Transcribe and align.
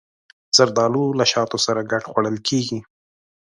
زردالو 0.57 1.03
له 1.19 1.25
شاتو 1.31 1.57
سره 1.65 1.81
ګډ 1.91 2.03
خوړل 2.09 2.37
کېږي. 2.47 2.79